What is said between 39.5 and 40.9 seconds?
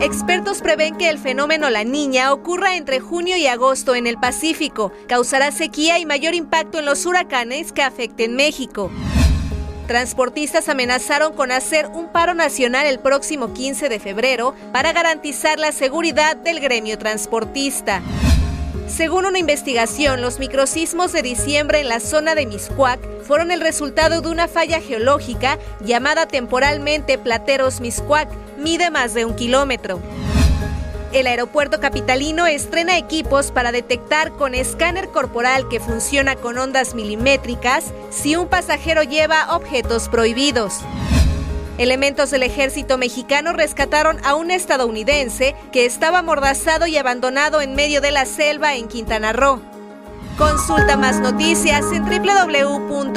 objetos prohibidos.